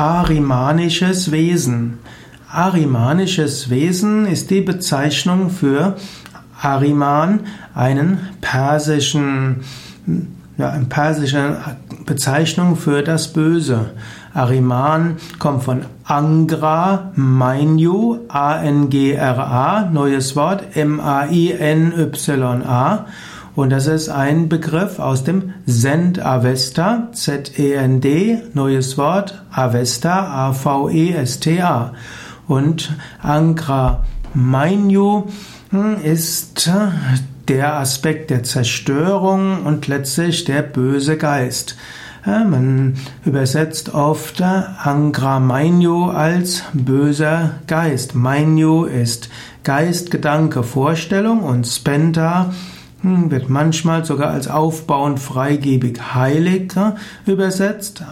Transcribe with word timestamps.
Arimanisches 0.00 1.30
Wesen. 1.30 1.98
Arimanisches 2.50 3.68
Wesen 3.68 4.24
ist 4.24 4.48
die 4.48 4.62
Bezeichnung 4.62 5.50
für 5.50 5.96
Ariman, 6.58 7.40
einen 7.74 8.20
persischen, 8.40 9.56
ja, 10.56 10.70
eine 10.70 10.86
persische 10.86 11.58
Bezeichnung 12.06 12.76
für 12.76 13.02
das 13.02 13.34
Böse. 13.34 13.90
Ariman 14.32 15.18
kommt 15.38 15.64
von 15.64 15.82
Angra 16.04 17.12
Mainyu, 17.14 18.20
A-N-G-R-A, 18.28 19.90
neues 19.92 20.34
Wort, 20.34 20.76
M-A-I-N-Y-A. 20.76 21.84
Und 23.56 23.70
das 23.70 23.86
ist 23.86 24.08
ein 24.08 24.48
Begriff 24.48 24.98
aus 24.98 25.24
dem 25.24 25.54
Zend 25.66 26.24
Avesta, 26.24 27.08
Z-E-N-D, 27.12 28.42
neues 28.54 28.96
Wort, 28.96 29.42
Avesta, 29.50 30.48
A-V-E-S-T-A. 30.48 31.94
Und 32.46 32.96
Angra 33.22 34.04
Mainyu 34.34 35.24
hm, 35.70 35.96
ist 36.02 36.70
der 37.48 37.78
Aspekt 37.78 38.30
der 38.30 38.44
Zerstörung 38.44 39.64
und 39.64 39.88
letztlich 39.88 40.44
der 40.44 40.62
böse 40.62 41.16
Geist. 41.16 41.76
Man 42.24 42.96
übersetzt 43.24 43.94
oft 43.94 44.42
Angra 44.42 45.40
Mainyu 45.40 46.10
als 46.10 46.64
böser 46.74 47.52
Geist. 47.66 48.14
Mainyu 48.14 48.84
ist 48.84 49.30
Geist, 49.64 50.10
Gedanke, 50.10 50.62
Vorstellung 50.62 51.42
und 51.42 51.66
Spenta 51.66 52.52
wird 53.02 53.48
manchmal 53.48 54.04
sogar 54.04 54.30
als 54.30 54.48
aufbauend, 54.48 55.20
freigebig, 55.20 56.14
heilig 56.14 56.72
übersetzt. 57.26 58.02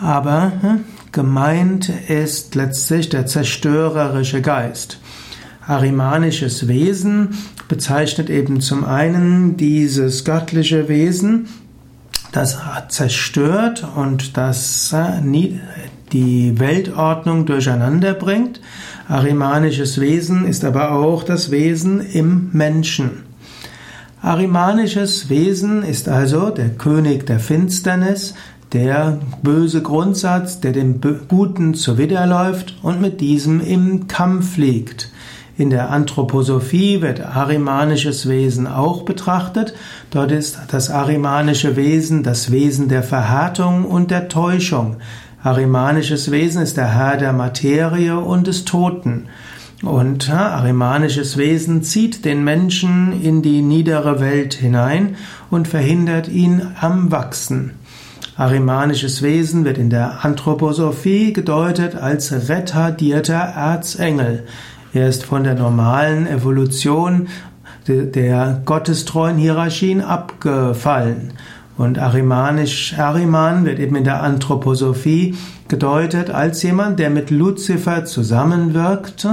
Aber 0.00 0.52
hm, 0.60 0.84
gemeint 1.12 1.90
ist 2.08 2.54
letztlich 2.54 3.08
der 3.08 3.26
zerstörerische 3.26 4.42
Geist. 4.42 5.00
Arimanisches 5.66 6.68
Wesen 6.68 7.36
bezeichnet 7.68 8.30
eben 8.30 8.60
zum 8.60 8.84
einen 8.84 9.56
dieses 9.56 10.24
göttliche 10.24 10.88
Wesen, 10.88 11.48
das 12.32 12.58
zerstört 12.88 13.86
und 13.96 14.36
das 14.36 14.92
äh, 14.92 15.20
die 16.12 16.58
Weltordnung 16.58 17.44
durcheinander 17.44 18.14
bringt. 18.14 18.60
Arimanisches 19.08 20.00
Wesen 20.00 20.46
ist 20.46 20.64
aber 20.64 20.92
auch 20.92 21.22
das 21.22 21.50
Wesen 21.50 22.00
im 22.00 22.50
Menschen. 22.52 23.27
Arimanisches 24.20 25.28
Wesen 25.28 25.84
ist 25.84 26.08
also 26.08 26.50
der 26.50 26.70
König 26.70 27.26
der 27.26 27.38
Finsternis, 27.38 28.34
der 28.72 29.20
böse 29.42 29.80
Grundsatz, 29.80 30.58
der 30.58 30.72
dem 30.72 31.00
Guten 31.28 31.74
zuwiderläuft 31.74 32.78
und 32.82 33.00
mit 33.00 33.20
diesem 33.20 33.60
im 33.60 34.08
Kampf 34.08 34.56
liegt. 34.56 35.12
In 35.56 35.70
der 35.70 35.90
Anthroposophie 35.90 37.00
wird 37.00 37.20
arimanisches 37.20 38.28
Wesen 38.28 38.66
auch 38.66 39.02
betrachtet. 39.02 39.74
Dort 40.10 40.32
ist 40.32 40.58
das 40.70 40.90
arimanische 40.90 41.76
Wesen 41.76 42.24
das 42.24 42.50
Wesen 42.50 42.88
der 42.88 43.04
Verhärtung 43.04 43.84
und 43.84 44.10
der 44.10 44.28
Täuschung. 44.28 44.96
Arimanisches 45.44 46.32
Wesen 46.32 46.62
ist 46.62 46.76
der 46.76 46.92
Herr 46.92 47.16
der 47.16 47.32
Materie 47.32 48.18
und 48.18 48.48
des 48.48 48.64
Toten. 48.64 49.28
Und 49.82 50.28
arimanisches 50.28 51.36
Wesen 51.36 51.84
zieht 51.84 52.24
den 52.24 52.42
Menschen 52.42 53.22
in 53.22 53.42
die 53.42 53.62
niedere 53.62 54.18
Welt 54.18 54.54
hinein 54.54 55.16
und 55.50 55.68
verhindert 55.68 56.28
ihn 56.28 56.62
am 56.80 57.12
Wachsen. 57.12 57.74
Arimanisches 58.36 59.22
Wesen 59.22 59.64
wird 59.64 59.78
in 59.78 59.88
der 59.90 60.24
Anthroposophie 60.24 61.32
gedeutet 61.32 61.94
als 61.94 62.48
retardierter 62.48 63.34
Erzengel. 63.34 64.46
Er 64.92 65.08
ist 65.08 65.24
von 65.24 65.44
der 65.44 65.54
normalen 65.54 66.26
Evolution 66.26 67.28
der 67.86 68.60
gottestreuen 68.64 69.38
Hierarchien 69.38 70.00
abgefallen. 70.02 71.32
Und 71.78 72.00
Arimanisch, 72.00 72.98
Ariman 72.98 73.64
wird 73.64 73.78
eben 73.78 73.94
in 73.94 74.02
der 74.02 74.20
Anthroposophie 74.24 75.36
gedeutet 75.68 76.28
als 76.28 76.60
jemand, 76.64 76.98
der 76.98 77.08
mit 77.08 77.30
Luzifer 77.30 78.04
zusammenwirkt, 78.04 79.28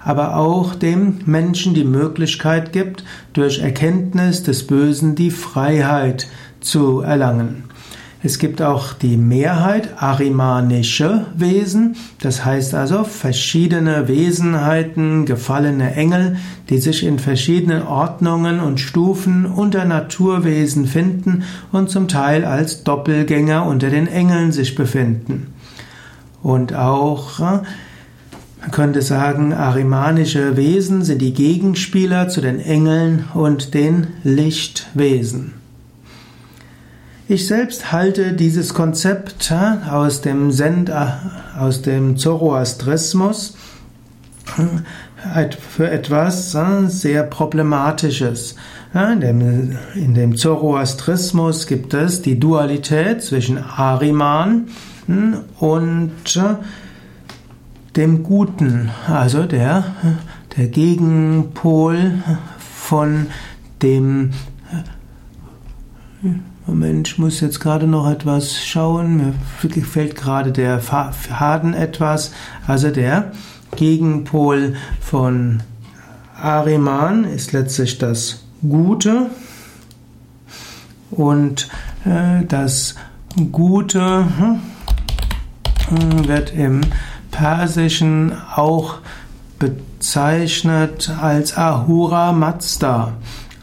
aber 0.00 0.36
auch 0.36 0.74
dem 0.74 1.18
Menschen 1.26 1.74
die 1.74 1.84
Möglichkeit 1.84 2.72
gibt, 2.72 3.04
durch 3.34 3.58
Erkenntnis 3.58 4.42
des 4.42 4.66
Bösen 4.66 5.14
die 5.14 5.30
Freiheit 5.30 6.26
zu 6.60 7.00
erlangen. 7.00 7.64
Es 8.24 8.38
gibt 8.38 8.62
auch 8.62 8.92
die 8.92 9.16
Mehrheit 9.16 10.00
arimanische 10.00 11.26
Wesen, 11.36 11.96
das 12.20 12.44
heißt 12.44 12.72
also 12.72 13.02
verschiedene 13.02 14.06
Wesenheiten, 14.06 15.26
gefallene 15.26 15.96
Engel, 15.96 16.36
die 16.70 16.78
sich 16.78 17.04
in 17.04 17.18
verschiedenen 17.18 17.82
Ordnungen 17.82 18.60
und 18.60 18.78
Stufen 18.78 19.44
unter 19.44 19.84
Naturwesen 19.84 20.86
finden 20.86 21.42
und 21.72 21.90
zum 21.90 22.06
Teil 22.06 22.44
als 22.44 22.84
Doppelgänger 22.84 23.66
unter 23.66 23.90
den 23.90 24.06
Engeln 24.06 24.52
sich 24.52 24.76
befinden. 24.76 25.52
Und 26.44 26.74
auch 26.74 27.40
man 27.40 28.70
könnte 28.70 29.02
sagen, 29.02 29.52
arimanische 29.52 30.56
Wesen 30.56 31.02
sind 31.02 31.20
die 31.20 31.34
Gegenspieler 31.34 32.28
zu 32.28 32.40
den 32.40 32.60
Engeln 32.60 33.24
und 33.34 33.74
den 33.74 34.06
Lichtwesen. 34.22 35.61
Ich 37.32 37.46
selbst 37.46 37.92
halte 37.92 38.34
dieses 38.34 38.74
Konzept 38.74 39.50
aus 39.90 40.20
dem 40.20 40.50
Zen, 40.52 40.84
aus 41.58 41.80
dem 41.80 42.18
Zoroastrismus 42.18 43.56
für 45.74 45.90
etwas 45.90 46.54
sehr 46.88 47.22
Problematisches. 47.22 48.56
In 48.92 50.12
dem, 50.12 50.36
Zoroastrismus 50.36 51.66
gibt 51.66 51.94
es 51.94 52.20
die 52.20 52.38
Dualität 52.38 53.22
zwischen 53.22 53.56
Ariman 53.56 54.68
und 55.58 56.12
dem 57.96 58.22
Guten, 58.24 58.90
also 59.06 59.44
der, 59.44 59.84
der 60.58 60.66
Gegenpol 60.66 62.12
von 62.58 63.28
dem 63.80 64.32
Moment, 66.64 67.08
ich 67.08 67.18
muss 67.18 67.40
jetzt 67.40 67.58
gerade 67.58 67.88
noch 67.88 68.08
etwas 68.08 68.64
schauen. 68.64 69.16
Mir 69.16 69.68
gefällt 69.68 70.14
gerade 70.14 70.52
der 70.52 70.78
Faden 70.78 71.74
etwas. 71.74 72.32
Also 72.68 72.90
der 72.90 73.32
Gegenpol 73.74 74.76
von 75.00 75.64
Ariman 76.40 77.24
ist 77.24 77.52
letztlich 77.52 77.98
das 77.98 78.44
Gute. 78.62 79.26
Und 81.10 81.68
äh, 82.04 82.44
das 82.46 82.94
Gute 83.50 84.24
hm, 84.38 86.28
wird 86.28 86.54
im 86.54 86.82
Persischen 87.32 88.34
auch 88.54 88.98
bezeichnet 89.58 91.10
als 91.20 91.56
Ahura 91.56 92.30
Mazda. 92.30 93.14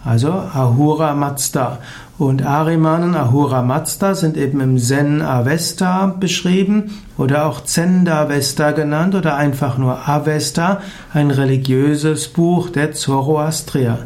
Also 0.03 0.31
Ahura 0.31 1.13
Mazda. 1.13 1.79
Und 2.19 2.45
Ariman 2.45 3.03
und 3.03 3.15
Ahura 3.15 3.61
Mazda 3.61 4.13
sind 4.13 4.35
eben 4.35 4.59
im 4.59 4.77
Zen 4.77 5.21
Avesta 5.21 6.07
beschrieben 6.07 6.91
oder 7.17 7.45
auch 7.45 7.63
Zendavesta 7.63 8.71
genannt 8.71 9.15
oder 9.15 9.37
einfach 9.37 9.77
nur 9.77 10.05
Avesta, 10.07 10.81
ein 11.13 11.31
religiöses 11.31 12.27
Buch 12.27 12.71
der 12.71 12.91
Zoroastrier. 12.91 13.99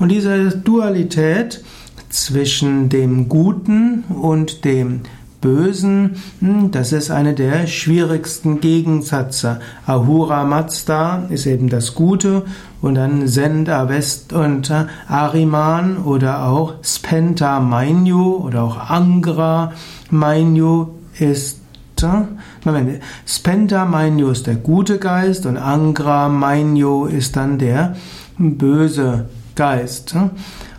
Und 0.00 0.08
diese 0.08 0.58
Dualität 0.58 1.62
zwischen 2.10 2.88
dem 2.88 3.28
Guten 3.28 4.02
und 4.08 4.64
dem 4.64 5.02
Bösen, 5.42 6.16
hm, 6.40 6.70
das 6.70 6.92
ist 6.92 7.10
eine 7.10 7.34
der 7.34 7.66
schwierigsten 7.66 8.60
Gegensätze. 8.60 9.60
Ahura 9.84 10.44
Mazda 10.44 11.24
ist 11.28 11.44
eben 11.44 11.68
das 11.68 11.94
Gute 11.94 12.44
und 12.80 12.94
dann 12.94 13.28
Senda 13.28 13.90
West 13.90 14.32
und 14.32 14.70
äh, 14.70 14.86
Ariman 15.08 15.98
oder 15.98 16.46
auch 16.46 16.76
Spenta 16.82 17.60
Mainyu 17.60 18.36
oder 18.36 18.62
auch 18.62 18.88
Angra 18.88 19.72
Mainyu 20.10 20.86
ist 21.18 21.60
äh, 22.02 22.22
Moment, 22.64 23.02
Spenta 23.26 23.84
Mainyu 23.84 24.30
ist 24.30 24.46
der 24.46 24.56
gute 24.56 24.98
Geist 24.98 25.44
und 25.44 25.56
Angra 25.56 26.28
Mainyu 26.28 27.06
ist 27.06 27.36
dann 27.36 27.58
der 27.58 27.96
böse 28.38 29.26
Geist. 29.54 30.16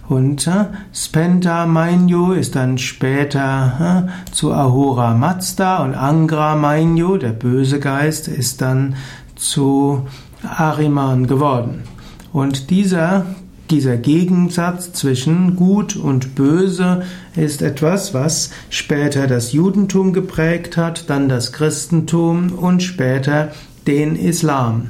Und 0.09 0.47
äh, 0.47 0.65
Spenta 0.93 1.65
Mainyu 1.65 2.33
ist 2.33 2.55
dann 2.55 2.77
später 2.77 4.07
äh, 4.09 4.31
zu 4.31 4.53
Ahura 4.53 5.13
Mazda 5.13 5.83
und 5.83 5.95
Angra 5.95 6.55
Mainyu, 6.55 7.17
der 7.17 7.31
böse 7.31 7.79
Geist, 7.79 8.27
ist 8.27 8.61
dann 8.61 8.95
zu 9.35 10.05
Ariman 10.43 11.27
geworden. 11.27 11.83
Und 12.33 12.69
dieser 12.69 13.25
dieser 13.69 13.97
Gegensatz 13.97 14.93
zwischen 14.93 15.55
Gut 15.55 15.95
und 15.95 16.35
Böse 16.35 17.03
ist 17.35 17.61
etwas, 17.61 18.13
was 18.13 18.51
später 18.69 19.25
das 19.25 19.53
Judentum 19.53 20.13
geprägt 20.13 20.77
hat, 20.77 21.09
dann 21.09 21.29
das 21.29 21.53
Christentum 21.53 22.51
und 22.51 22.83
später 22.83 23.51
den 23.87 24.15
Islam. 24.15 24.89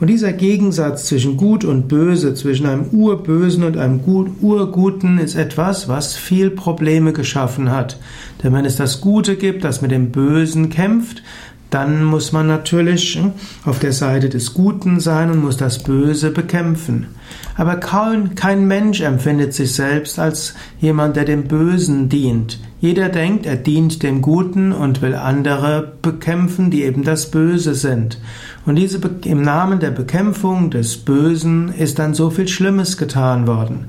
Und 0.00 0.06
dieser 0.06 0.32
Gegensatz 0.32 1.06
zwischen 1.06 1.36
Gut 1.36 1.64
und 1.64 1.88
Böse, 1.88 2.32
zwischen 2.34 2.66
einem 2.66 2.86
Urbösen 2.92 3.64
und 3.64 3.76
einem 3.76 4.00
Urguten 4.40 5.18
ist 5.18 5.34
etwas, 5.34 5.88
was 5.88 6.14
viel 6.14 6.50
Probleme 6.50 7.12
geschaffen 7.12 7.72
hat. 7.72 7.98
Denn 8.42 8.52
wenn 8.52 8.64
es 8.64 8.76
das 8.76 9.00
Gute 9.00 9.34
gibt, 9.34 9.64
das 9.64 9.82
mit 9.82 9.90
dem 9.90 10.12
Bösen 10.12 10.70
kämpft, 10.70 11.24
dann 11.70 12.04
muss 12.04 12.32
man 12.32 12.46
natürlich 12.46 13.16
hm, 13.16 13.32
auf 13.64 13.78
der 13.78 13.92
Seite 13.92 14.28
des 14.28 14.54
Guten 14.54 15.00
sein 15.00 15.30
und 15.30 15.42
muss 15.42 15.56
das 15.56 15.82
Böse 15.82 16.30
bekämpfen. 16.30 17.08
Aber 17.56 17.76
kaum, 17.76 18.34
kein 18.34 18.66
Mensch 18.66 19.00
empfindet 19.00 19.52
sich 19.52 19.74
selbst 19.74 20.18
als 20.18 20.54
jemand, 20.80 21.16
der 21.16 21.24
dem 21.24 21.44
Bösen 21.44 22.08
dient. 22.08 22.58
Jeder 22.80 23.08
denkt, 23.08 23.44
er 23.44 23.56
dient 23.56 24.02
dem 24.04 24.22
Guten 24.22 24.72
und 24.72 25.02
will 25.02 25.16
andere 25.16 25.94
bekämpfen, 26.00 26.70
die 26.70 26.84
eben 26.84 27.02
das 27.02 27.30
Böse 27.30 27.74
sind. 27.74 28.20
Und 28.64 28.76
diese, 28.76 29.00
im 29.24 29.42
Namen 29.42 29.80
der 29.80 29.90
Bekämpfung 29.90 30.70
des 30.70 30.96
Bösen 30.96 31.72
ist 31.74 31.98
dann 31.98 32.14
so 32.14 32.30
viel 32.30 32.46
Schlimmes 32.46 32.96
getan 32.96 33.48
worden. 33.48 33.88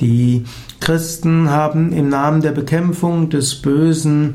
Die 0.00 0.44
Christen 0.80 1.50
haben 1.50 1.92
im 1.92 2.08
Namen 2.08 2.42
der 2.42 2.52
Bekämpfung 2.52 3.28
des 3.28 3.56
Bösen 3.56 4.34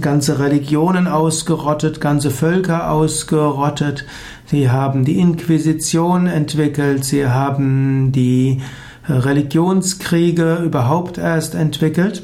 ganze 0.00 0.38
Religionen 0.38 1.06
ausgerottet, 1.08 2.00
ganze 2.00 2.30
Völker 2.30 2.90
ausgerottet. 2.90 4.04
Sie 4.46 4.70
haben 4.70 5.04
die 5.04 5.18
Inquisition 5.18 6.26
entwickelt, 6.26 7.04
sie 7.04 7.26
haben 7.26 8.12
die 8.12 8.60
Religionskriege 9.08 10.56
überhaupt 10.64 11.18
erst 11.18 11.54
entwickelt. 11.54 12.22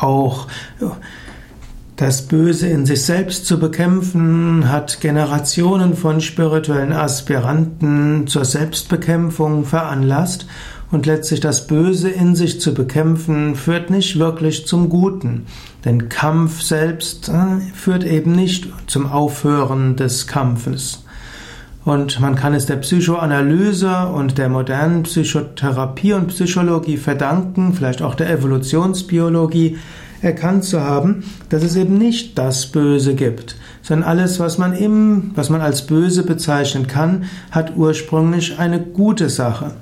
Auch 0.00 0.46
das 1.96 2.22
Böse 2.22 2.68
in 2.68 2.86
sich 2.86 3.04
selbst 3.04 3.46
zu 3.46 3.58
bekämpfen, 3.58 4.70
hat 4.70 5.00
Generationen 5.00 5.94
von 5.94 6.20
spirituellen 6.20 6.92
Aspiranten 6.92 8.28
zur 8.28 8.44
Selbstbekämpfung 8.44 9.64
veranlasst 9.64 10.46
und 10.90 11.06
letztlich 11.06 11.40
das 11.40 11.66
Böse 11.66 12.08
in 12.08 12.34
sich 12.34 12.60
zu 12.60 12.74
bekämpfen, 12.74 13.54
führt 13.54 13.90
nicht 13.90 14.18
wirklich 14.18 14.66
zum 14.66 14.88
Guten. 14.88 15.46
Denn 15.84 16.08
Kampf 16.08 16.62
selbst 16.62 17.28
äh, 17.28 17.60
führt 17.74 18.04
eben 18.04 18.32
nicht 18.32 18.68
zum 18.86 19.06
Aufhören 19.06 19.96
des 19.96 20.26
Kampfes. 20.26 21.04
Und 21.84 22.20
man 22.20 22.34
kann 22.34 22.52
es 22.52 22.66
der 22.66 22.76
Psychoanalyse 22.76 24.08
und 24.08 24.36
der 24.36 24.48
modernen 24.48 25.04
Psychotherapie 25.04 26.12
und 26.12 26.28
Psychologie 26.28 26.98
verdanken, 26.98 27.72
vielleicht 27.72 28.02
auch 28.02 28.14
der 28.14 28.30
Evolutionsbiologie, 28.30 29.78
erkannt 30.20 30.64
zu 30.64 30.82
haben, 30.82 31.24
dass 31.48 31.62
es 31.62 31.76
eben 31.76 31.96
nicht 31.96 32.36
das 32.38 32.66
Böse 32.66 33.14
gibt, 33.14 33.56
sondern 33.82 34.08
alles, 34.08 34.40
was 34.40 34.58
man 34.58 34.74
im, 34.74 35.30
was 35.34 35.48
man 35.48 35.60
als 35.60 35.86
böse 35.86 36.24
bezeichnen 36.24 36.88
kann, 36.88 37.24
hat 37.50 37.76
ursprünglich 37.76 38.58
eine 38.58 38.80
gute 38.80 39.30
Sache. 39.30 39.72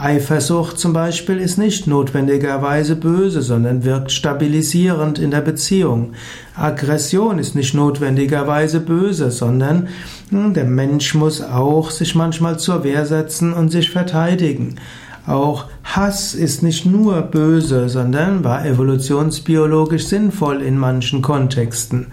Eifersucht 0.00 0.78
zum 0.78 0.94
Beispiel 0.94 1.38
ist 1.38 1.58
nicht 1.58 1.86
notwendigerweise 1.86 2.96
böse, 2.96 3.42
sondern 3.42 3.84
wirkt 3.84 4.12
stabilisierend 4.12 5.18
in 5.18 5.30
der 5.30 5.42
Beziehung. 5.42 6.14
Aggression 6.56 7.38
ist 7.38 7.54
nicht 7.54 7.74
notwendigerweise 7.74 8.80
böse, 8.80 9.30
sondern 9.30 9.88
hm, 10.30 10.54
der 10.54 10.64
Mensch 10.64 11.14
muss 11.14 11.42
auch 11.42 11.90
sich 11.90 12.14
manchmal 12.14 12.58
zur 12.58 12.82
Wehr 12.82 13.04
setzen 13.04 13.52
und 13.52 13.68
sich 13.68 13.90
verteidigen. 13.90 14.76
Auch 15.26 15.66
Hass 15.84 16.34
ist 16.34 16.62
nicht 16.62 16.86
nur 16.86 17.20
böse, 17.20 17.90
sondern 17.90 18.42
war 18.42 18.64
evolutionsbiologisch 18.64 20.06
sinnvoll 20.06 20.62
in 20.62 20.78
manchen 20.78 21.20
Kontexten. 21.20 22.06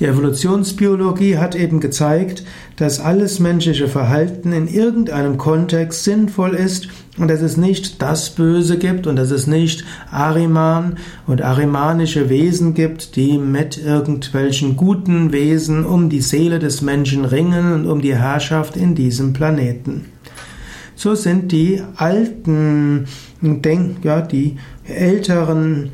Die 0.00 0.06
Evolutionsbiologie 0.06 1.36
hat 1.36 1.54
eben 1.54 1.78
gezeigt, 1.78 2.42
dass 2.76 3.00
alles 3.00 3.38
menschliche 3.38 3.86
Verhalten 3.86 4.50
in 4.54 4.66
irgendeinem 4.66 5.36
Kontext 5.36 6.04
sinnvoll 6.04 6.54
ist 6.54 6.88
und 7.18 7.28
dass 7.28 7.42
es 7.42 7.58
nicht 7.58 8.00
das 8.00 8.30
Böse 8.30 8.78
gibt 8.78 9.06
und 9.06 9.16
dass 9.16 9.30
es 9.30 9.46
nicht 9.46 9.84
Ariman 10.10 10.96
und 11.26 11.42
arimanische 11.42 12.30
Wesen 12.30 12.72
gibt, 12.72 13.14
die 13.16 13.36
mit 13.36 13.76
irgendwelchen 13.76 14.74
guten 14.74 15.32
Wesen 15.32 15.84
um 15.84 16.08
die 16.08 16.22
Seele 16.22 16.58
des 16.58 16.80
Menschen 16.80 17.26
ringen 17.26 17.74
und 17.74 17.86
um 17.86 18.00
die 18.00 18.16
Herrschaft 18.16 18.78
in 18.78 18.94
diesem 18.94 19.34
Planeten. 19.34 20.06
So 20.94 21.14
sind 21.14 21.52
die 21.52 21.82
alten, 21.96 23.04
denk, 23.42 24.02
ja, 24.02 24.22
die 24.22 24.56
älteren 24.86 25.90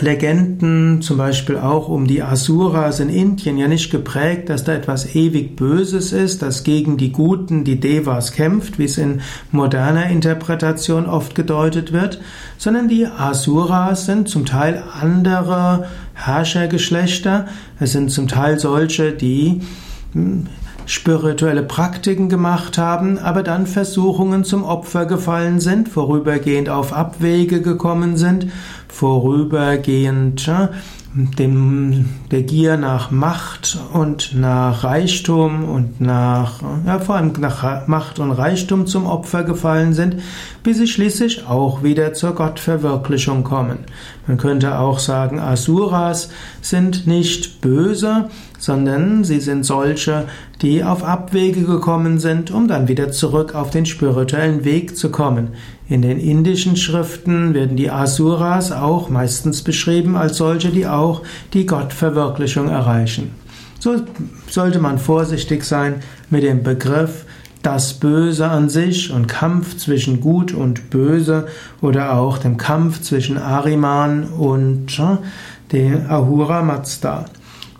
Legenden, 0.00 1.02
zum 1.02 1.18
Beispiel 1.18 1.56
auch 1.56 1.88
um 1.88 2.06
die 2.06 2.22
Asuras 2.22 2.98
in 2.98 3.08
Indien, 3.08 3.56
ja 3.56 3.68
nicht 3.68 3.90
geprägt, 3.90 4.48
dass 4.48 4.64
da 4.64 4.72
etwas 4.74 5.14
ewig 5.14 5.54
Böses 5.54 6.12
ist, 6.12 6.42
das 6.42 6.64
gegen 6.64 6.96
die 6.96 7.12
Guten, 7.12 7.62
die 7.62 7.78
Devas 7.78 8.32
kämpft, 8.32 8.78
wie 8.78 8.84
es 8.84 8.98
in 8.98 9.20
moderner 9.52 10.06
Interpretation 10.06 11.06
oft 11.06 11.34
gedeutet 11.36 11.92
wird, 11.92 12.20
sondern 12.58 12.88
die 12.88 13.06
Asuras 13.06 14.06
sind 14.06 14.28
zum 14.28 14.46
Teil 14.46 14.82
andere 15.00 15.86
Herrschergeschlechter, 16.14 17.46
es 17.78 17.92
sind 17.92 18.10
zum 18.10 18.26
Teil 18.26 18.58
solche, 18.58 19.12
die 19.12 19.60
hm, 20.12 20.46
spirituelle 20.86 21.62
Praktiken 21.62 22.28
gemacht 22.28 22.78
haben, 22.78 23.18
aber 23.18 23.42
dann 23.42 23.66
Versuchungen 23.66 24.44
zum 24.44 24.64
Opfer 24.64 25.06
gefallen 25.06 25.60
sind, 25.60 25.88
vorübergehend 25.88 26.68
auf 26.68 26.92
Abwege 26.92 27.62
gekommen 27.62 28.16
sind, 28.16 28.48
vorübergehend 28.94 30.48
dem, 31.14 32.06
der 32.30 32.42
Gier 32.42 32.76
nach 32.76 33.10
Macht 33.10 33.78
und 33.92 34.34
nach 34.34 34.82
Reichtum 34.82 35.64
und 35.64 36.00
nach, 36.00 36.60
ja, 36.86 36.98
vor 36.98 37.16
allem 37.16 37.32
nach 37.38 37.86
Macht 37.86 38.18
und 38.18 38.32
Reichtum 38.32 38.86
zum 38.86 39.06
Opfer 39.06 39.44
gefallen 39.44 39.92
sind, 39.92 40.16
bis 40.62 40.78
sie 40.78 40.88
schließlich 40.88 41.46
auch 41.46 41.82
wieder 41.82 42.14
zur 42.14 42.34
Gottverwirklichung 42.34 43.44
kommen. 43.44 43.78
Man 44.26 44.38
könnte 44.38 44.78
auch 44.78 44.98
sagen, 44.98 45.38
Asuras 45.38 46.30
sind 46.62 47.06
nicht 47.06 47.60
böse, 47.60 48.30
sondern 48.58 49.22
sie 49.24 49.40
sind 49.40 49.64
solche, 49.64 50.24
die 50.62 50.82
auf 50.82 51.04
Abwege 51.04 51.64
gekommen 51.64 52.18
sind, 52.18 52.50
um 52.50 52.66
dann 52.66 52.88
wieder 52.88 53.10
zurück 53.10 53.54
auf 53.54 53.70
den 53.70 53.84
spirituellen 53.84 54.64
Weg 54.64 54.96
zu 54.96 55.10
kommen. 55.10 55.48
In 55.88 56.00
den 56.00 56.18
indischen 56.18 56.76
Schriften 56.76 57.52
werden 57.52 57.76
die 57.76 57.90
Asuras 57.90 58.72
auch 58.72 59.10
meistens 59.10 59.62
beschrieben 59.62 60.16
als 60.16 60.38
solche, 60.38 60.70
die 60.70 60.86
auch 60.86 61.22
die 61.52 61.66
Gottverwirklichung 61.66 62.68
erreichen. 62.70 63.32
So 63.78 63.96
sollte 64.48 64.78
man 64.78 64.98
vorsichtig 64.98 65.64
sein 65.64 65.96
mit 66.30 66.42
dem 66.42 66.62
Begriff 66.62 67.26
das 67.64 67.94
Böse 67.94 68.48
an 68.48 68.68
sich 68.68 69.10
und 69.10 69.26
Kampf 69.26 69.76
zwischen 69.78 70.20
Gut 70.20 70.52
und 70.52 70.90
Böse 70.90 71.48
oder 71.80 72.14
auch 72.14 72.38
dem 72.38 72.56
Kampf 72.56 73.00
zwischen 73.00 73.38
Ariman 73.38 74.24
und 74.24 75.02
der 75.72 76.10
Ahura 76.10 76.62
Mazda. 76.62 77.24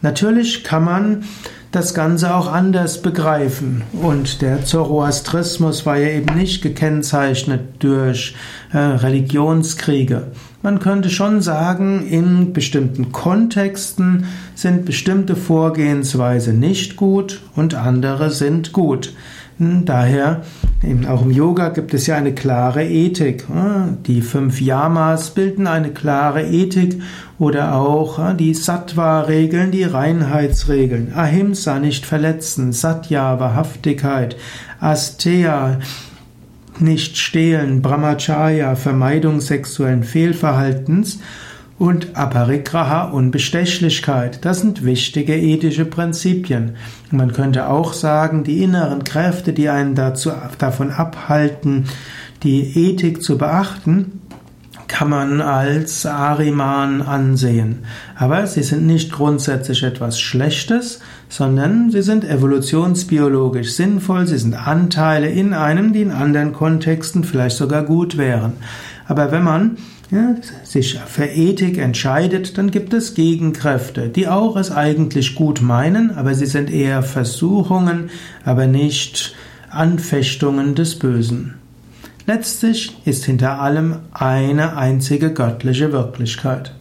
Natürlich 0.00 0.64
kann 0.64 0.84
man 0.84 1.24
das 1.70 1.92
Ganze 1.92 2.34
auch 2.34 2.50
anders 2.50 3.02
begreifen. 3.02 3.82
Und 4.00 4.42
der 4.42 4.64
Zoroastrismus 4.64 5.84
war 5.84 5.96
ja 5.96 6.08
eben 6.08 6.36
nicht 6.36 6.62
gekennzeichnet 6.62 7.60
durch 7.80 8.36
äh, 8.72 8.78
Religionskriege. 8.78 10.28
Man 10.62 10.78
könnte 10.78 11.10
schon 11.10 11.42
sagen, 11.42 12.06
in 12.06 12.52
bestimmten 12.52 13.12
Kontexten 13.12 14.26
sind 14.54 14.84
bestimmte 14.84 15.36
Vorgehensweise 15.36 16.52
nicht 16.52 16.96
gut 16.96 17.42
und 17.56 17.74
andere 17.74 18.30
sind 18.30 18.72
gut. 18.72 19.12
Daher, 19.58 20.42
auch 21.08 21.22
im 21.22 21.30
Yoga 21.30 21.68
gibt 21.68 21.94
es 21.94 22.08
ja 22.08 22.16
eine 22.16 22.34
klare 22.34 22.84
Ethik. 22.84 23.44
Die 24.06 24.20
fünf 24.20 24.60
Yamas 24.60 25.30
bilden 25.30 25.68
eine 25.68 25.90
klare 25.90 26.42
Ethik 26.42 27.00
oder 27.38 27.76
auch 27.76 28.34
die 28.34 28.52
Sattva-Regeln, 28.52 29.70
die 29.70 29.84
Reinheitsregeln. 29.84 31.12
Ahimsa, 31.14 31.78
nicht 31.78 32.04
verletzen, 32.04 32.72
Satya, 32.72 33.38
Wahrhaftigkeit, 33.38 34.36
Asteya, 34.80 35.78
nicht 36.80 37.16
stehlen, 37.16 37.80
Brahmacharya, 37.80 38.74
Vermeidung 38.74 39.40
sexuellen 39.40 40.02
Fehlverhaltens 40.02 41.20
und 41.78 42.16
Aparigraha, 42.16 43.10
Unbestechlichkeit. 43.10 44.44
Das 44.44 44.60
sind 44.60 44.84
wichtige 44.84 45.36
ethische 45.36 45.84
Prinzipien. 45.84 46.76
Man 47.10 47.32
könnte 47.32 47.68
auch 47.68 47.92
sagen, 47.92 48.44
die 48.44 48.62
inneren 48.62 49.04
Kräfte, 49.04 49.52
die 49.52 49.68
einen 49.68 49.94
dazu, 49.94 50.30
davon 50.58 50.90
abhalten, 50.90 51.84
die 52.42 52.90
Ethik 52.90 53.22
zu 53.22 53.38
beachten, 53.38 54.20
kann 54.86 55.10
man 55.10 55.40
als 55.40 56.06
Ariman 56.06 57.02
ansehen. 57.02 57.80
Aber 58.14 58.46
sie 58.46 58.62
sind 58.62 58.86
nicht 58.86 59.10
grundsätzlich 59.10 59.82
etwas 59.82 60.20
Schlechtes, 60.20 61.00
sondern 61.28 61.90
sie 61.90 62.02
sind 62.02 62.22
evolutionsbiologisch 62.22 63.72
sinnvoll, 63.72 64.28
sie 64.28 64.38
sind 64.38 64.54
Anteile 64.54 65.28
in 65.28 65.52
einem, 65.52 65.92
die 65.92 66.02
in 66.02 66.12
anderen 66.12 66.52
Kontexten 66.52 67.24
vielleicht 67.24 67.56
sogar 67.56 67.82
gut 67.82 68.16
wären. 68.16 68.52
Aber 69.06 69.32
wenn 69.32 69.42
man 69.42 69.76
ja, 70.10 70.34
sich 70.64 70.98
für 71.06 71.26
Ethik 71.26 71.78
entscheidet, 71.78 72.56
dann 72.56 72.70
gibt 72.70 72.92
es 72.94 73.14
Gegenkräfte, 73.14 74.08
die 74.08 74.28
auch 74.28 74.56
es 74.56 74.70
eigentlich 74.70 75.34
gut 75.34 75.60
meinen, 75.60 76.10
aber 76.12 76.34
sie 76.34 76.46
sind 76.46 76.70
eher 76.70 77.02
Versuchungen, 77.02 78.10
aber 78.44 78.66
nicht 78.66 79.34
Anfechtungen 79.70 80.74
des 80.74 80.98
Bösen. 80.98 81.54
Letztlich 82.26 82.96
ist 83.04 83.24
hinter 83.24 83.60
allem 83.60 83.96
eine 84.12 84.76
einzige 84.76 85.32
göttliche 85.32 85.92
Wirklichkeit. 85.92 86.74